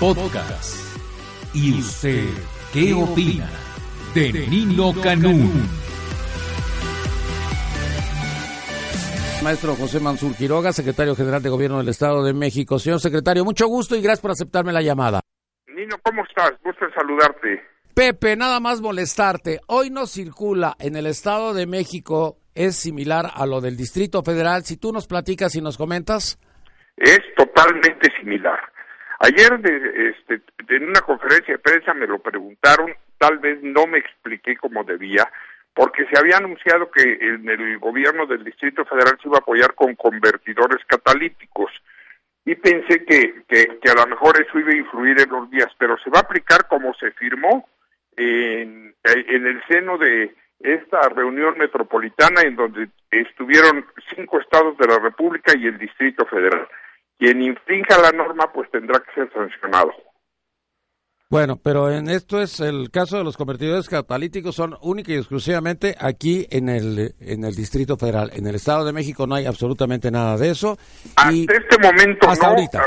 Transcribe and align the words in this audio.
Podcast. 0.00 0.76
¿Y 1.52 1.80
usted 1.80 2.28
qué 2.72 2.94
opina 2.94 3.50
de 4.14 4.46
Nino 4.48 4.92
Canún? 5.02 5.68
Maestro 9.42 9.74
José 9.74 9.98
Mansur 9.98 10.36
Quiroga, 10.36 10.72
secretario 10.72 11.16
general 11.16 11.42
de 11.42 11.48
Gobierno 11.48 11.78
del 11.78 11.88
Estado 11.88 12.22
de 12.22 12.32
México. 12.32 12.78
Señor 12.78 13.00
secretario, 13.00 13.44
mucho 13.44 13.66
gusto 13.66 13.96
y 13.96 14.00
gracias 14.00 14.20
por 14.20 14.30
aceptarme 14.30 14.72
la 14.72 14.82
llamada. 14.82 15.20
Nino, 15.66 15.96
¿cómo 16.04 16.22
estás? 16.22 16.52
Gusto 16.62 16.84
en 16.84 16.94
saludarte. 16.94 17.60
Pepe, 17.92 18.36
nada 18.36 18.60
más 18.60 18.80
molestarte. 18.80 19.58
Hoy 19.66 19.90
no 19.90 20.06
circula 20.06 20.76
en 20.78 20.94
el 20.94 21.06
Estado 21.06 21.54
de 21.54 21.66
México, 21.66 22.38
es 22.54 22.76
similar 22.76 23.32
a 23.34 23.46
lo 23.46 23.60
del 23.60 23.76
Distrito 23.76 24.22
Federal. 24.22 24.62
Si 24.62 24.76
tú 24.76 24.92
nos 24.92 25.08
platicas 25.08 25.56
y 25.56 25.60
nos 25.60 25.76
comentas. 25.76 26.38
Es 26.96 27.20
totalmente 27.36 28.12
similar. 28.20 28.60
Ayer 29.20 29.58
de, 29.58 30.10
este, 30.10 30.40
en 30.68 30.88
una 30.88 31.00
conferencia 31.00 31.54
de 31.54 31.58
prensa 31.58 31.92
me 31.92 32.06
lo 32.06 32.20
preguntaron, 32.20 32.94
tal 33.18 33.38
vez 33.38 33.58
no 33.62 33.86
me 33.86 33.98
expliqué 33.98 34.56
como 34.56 34.84
debía, 34.84 35.28
porque 35.74 36.06
se 36.06 36.18
había 36.18 36.36
anunciado 36.36 36.90
que 36.90 37.02
en 37.02 37.48
el 37.48 37.78
gobierno 37.78 38.26
del 38.26 38.44
Distrito 38.44 38.84
Federal 38.84 39.18
se 39.20 39.28
iba 39.28 39.38
a 39.38 39.40
apoyar 39.40 39.74
con 39.74 39.94
convertidores 39.96 40.84
catalíticos 40.86 41.72
y 42.44 42.54
pensé 42.54 43.04
que, 43.04 43.42
que, 43.48 43.78
que, 43.78 43.90
a 43.90 43.94
lo 43.94 44.06
mejor 44.06 44.40
eso 44.40 44.58
iba 44.58 44.70
a 44.70 44.76
influir 44.76 45.20
en 45.20 45.28
los 45.28 45.50
días, 45.50 45.68
pero 45.78 45.98
se 45.98 46.10
va 46.10 46.20
a 46.20 46.22
aplicar 46.22 46.66
como 46.66 46.94
se 46.94 47.10
firmó 47.12 47.68
en, 48.16 48.94
en 49.04 49.46
el 49.46 49.62
seno 49.68 49.98
de 49.98 50.34
esta 50.60 51.08
reunión 51.10 51.56
metropolitana 51.58 52.42
en 52.42 52.56
donde 52.56 52.88
estuvieron 53.10 53.84
cinco 54.14 54.40
estados 54.40 54.76
de 54.78 54.86
la 54.86 54.98
República 54.98 55.52
y 55.56 55.66
el 55.66 55.78
Distrito 55.78 56.24
Federal. 56.26 56.66
Quien 57.18 57.42
infrinja 57.42 57.98
la 58.00 58.12
norma 58.12 58.52
pues 58.52 58.70
tendrá 58.70 59.00
que 59.00 59.12
ser 59.12 59.32
sancionado. 59.32 59.92
Bueno, 61.30 61.60
pero 61.62 61.90
en 61.90 62.08
esto 62.08 62.40
es 62.40 62.58
el 62.60 62.90
caso 62.90 63.18
de 63.18 63.24
los 63.24 63.36
convertidores 63.36 63.86
catalíticos 63.90 64.54
son 64.54 64.74
única 64.80 65.12
y 65.12 65.16
exclusivamente 65.16 65.94
aquí 66.00 66.46
en 66.50 66.70
el 66.70 67.14
en 67.20 67.44
el 67.44 67.54
Distrito 67.54 67.98
Federal. 67.98 68.30
En 68.32 68.46
el 68.46 68.54
Estado 68.54 68.86
de 68.86 68.94
México 68.94 69.26
no 69.26 69.34
hay 69.34 69.44
absolutamente 69.44 70.10
nada 70.10 70.38
de 70.38 70.50
eso. 70.50 70.78
Hasta 71.16 71.32
y 71.32 71.42
este 71.42 71.76
momento 71.82 72.30
hasta 72.30 72.46
no, 72.46 72.52
ahorita. 72.52 72.82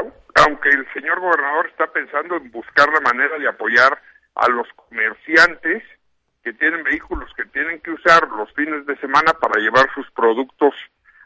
aunque 0.48 0.70
el 0.70 0.88
señor 0.92 1.20
gobernador 1.20 1.68
está 1.68 1.86
pensando 1.94 2.36
en 2.38 2.50
buscar 2.50 2.92
la 2.92 3.02
manera 3.02 3.38
de 3.38 3.48
apoyar 3.48 4.02
a 4.34 4.50
los 4.50 4.68
comerciantes 4.88 5.84
que 6.44 6.54
tienen 6.54 6.84
vehículos 6.84 7.30
que 7.38 7.45
tienen 7.45 7.80
que 7.82 7.92
usar 7.92 8.28
los 8.30 8.52
fines 8.54 8.88
de 8.88 8.98
semana 8.98 9.34
para 9.34 9.62
llevar 9.62 9.88
sus 9.94 10.10
productos 10.12 10.73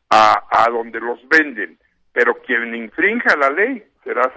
a, 0.09 0.43
a 0.51 0.69
donde 0.69 0.99
los 0.99 1.25
venden 1.29 1.79
pero 2.15 2.33
quien 2.45 2.73
infrinja 2.73 3.35
la 3.35 3.49
ley 3.49 3.83
será 4.01 4.31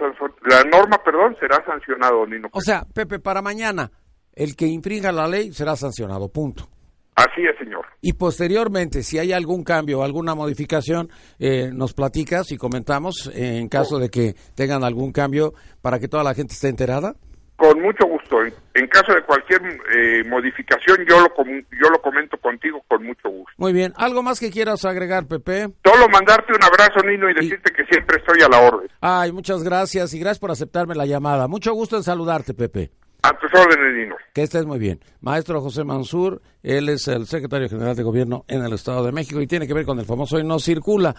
la 0.49 0.63
norma, 0.65 1.01
perdón, 1.03 1.37
será 1.39 1.63
sancionado, 1.65 2.27
Nino. 2.27 2.49
O 2.51 2.59
sea, 2.59 2.83
Pepe, 2.93 3.19
para 3.19 3.41
mañana, 3.41 3.89
el 4.33 4.57
que 4.57 4.67
infrinja 4.67 5.13
la 5.13 5.27
ley 5.27 5.53
será 5.53 5.77
sancionado, 5.77 6.27
punto. 6.27 6.67
Así 7.15 7.41
es, 7.41 7.57
señor. 7.57 7.85
Y 8.01 8.13
posteriormente, 8.13 9.01
si 9.01 9.17
hay 9.17 9.31
algún 9.31 9.63
cambio 9.63 9.99
o 9.99 10.03
alguna 10.03 10.35
modificación, 10.35 11.09
eh, 11.39 11.69
nos 11.73 11.93
platicas 11.93 12.51
y 12.51 12.57
comentamos 12.57 13.31
eh, 13.33 13.57
en 13.57 13.69
caso 13.69 13.97
de 13.97 14.09
que 14.09 14.33
tengan 14.55 14.83
algún 14.83 15.13
cambio 15.13 15.53
para 15.81 15.99
que 15.99 16.09
toda 16.09 16.23
la 16.23 16.33
gente 16.33 16.53
esté 16.53 16.67
enterada. 16.67 17.15
Con 17.59 17.81
mucho 17.81 18.05
gusto. 18.07 18.41
En, 18.41 18.53
en 18.73 18.87
caso 18.87 19.13
de 19.13 19.21
cualquier 19.23 19.61
eh, 19.93 20.23
modificación, 20.29 20.97
yo 21.07 21.19
lo, 21.19 21.33
com- 21.33 21.45
yo 21.71 21.89
lo 21.91 22.01
comento 22.01 22.37
contigo 22.37 22.81
con 22.87 23.05
mucho 23.05 23.29
gusto. 23.29 23.51
Muy 23.57 23.73
bien. 23.73 23.91
¿Algo 23.97 24.23
más 24.23 24.39
que 24.39 24.49
quieras 24.49 24.85
agregar, 24.85 25.27
Pepe? 25.27 25.67
Solo 25.83 26.07
mandarte 26.07 26.53
un 26.53 26.63
abrazo, 26.63 27.01
Nino, 27.05 27.29
y 27.29 27.33
decirte 27.33 27.71
que 27.73 27.83
siempre 27.85 28.15
estoy 28.17 28.41
a 28.41 28.47
la 28.47 28.61
orden. 28.61 28.89
Ay, 29.01 29.33
muchas 29.33 29.61
gracias 29.61 30.13
y 30.13 30.19
gracias 30.19 30.39
por 30.39 30.51
aceptarme 30.51 30.95
la 30.95 31.05
llamada. 31.05 31.49
Mucho 31.49 31.73
gusto 31.73 31.97
en 31.97 32.03
saludarte, 32.03 32.53
Pepe. 32.53 32.91
A 33.23 33.37
tus 33.37 33.51
órdenes, 33.53 33.93
Nino. 33.93 34.15
Que 34.33 34.43
estés 34.43 34.65
muy 34.65 34.79
bien. 34.79 35.01
Maestro 35.19 35.59
José 35.59 35.83
Mansur, 35.83 36.41
él 36.63 36.87
es 36.87 37.09
el 37.09 37.25
secretario 37.27 37.67
general 37.67 37.93
de 37.97 38.03
gobierno 38.03 38.45
en 38.47 38.63
el 38.63 38.71
Estado 38.71 39.03
de 39.05 39.11
México 39.11 39.41
y 39.41 39.47
tiene 39.47 39.67
que 39.67 39.73
ver 39.73 39.85
con 39.85 39.99
el 39.99 40.05
famoso 40.05 40.37
Hoy 40.37 40.45
no 40.45 40.59
circula. 40.59 41.13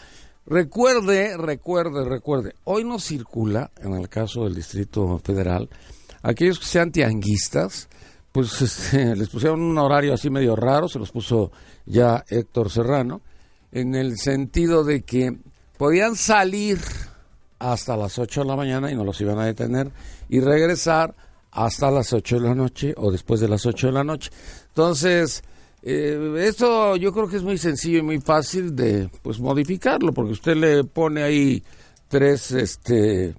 Recuerde, 0.46 1.36
recuerde, 1.36 2.08
recuerde, 2.08 2.54
hoy 2.64 2.82
no 2.82 2.98
circula, 2.98 3.70
en 3.82 3.92
el 3.92 4.08
caso 4.08 4.44
del 4.44 4.54
Distrito 4.54 5.18
Federal, 5.18 5.68
aquellos 6.22 6.58
que 6.58 6.66
sean 6.66 6.92
tianguistas, 6.92 7.88
pues 8.32 8.60
este, 8.62 9.16
les 9.16 9.28
pusieron 9.28 9.62
un 9.62 9.78
horario 9.78 10.14
así 10.14 10.30
medio 10.30 10.56
raro, 10.56 10.88
se 10.88 10.98
los 10.98 11.10
puso 11.10 11.50
ya 11.86 12.24
Héctor 12.28 12.70
Serrano, 12.70 13.20
en 13.72 13.94
el 13.94 14.18
sentido 14.18 14.84
de 14.84 15.02
que 15.02 15.38
podían 15.76 16.16
salir 16.16 16.78
hasta 17.58 17.96
las 17.96 18.18
8 18.18 18.40
de 18.40 18.46
la 18.46 18.56
mañana 18.56 18.90
y 18.90 18.96
no 18.96 19.04
los 19.04 19.20
iban 19.20 19.38
a 19.38 19.46
detener 19.46 19.90
y 20.28 20.40
regresar 20.40 21.14
hasta 21.52 21.90
las 21.90 22.12
8 22.12 22.40
de 22.40 22.48
la 22.48 22.54
noche 22.54 22.94
o 22.96 23.10
después 23.10 23.40
de 23.40 23.48
las 23.48 23.66
8 23.66 23.88
de 23.88 23.92
la 23.92 24.04
noche. 24.04 24.30
Entonces, 24.68 25.42
eh, 25.82 26.34
esto 26.46 26.96
yo 26.96 27.12
creo 27.12 27.28
que 27.28 27.36
es 27.36 27.42
muy 27.42 27.58
sencillo 27.58 27.98
y 27.98 28.02
muy 28.02 28.20
fácil 28.20 28.74
de 28.76 29.08
pues 29.22 29.40
modificarlo 29.40 30.12
porque 30.12 30.32
usted 30.32 30.56
le 30.56 30.84
pone 30.84 31.22
ahí 31.22 31.62
tres 32.08 32.52
este 32.52 33.34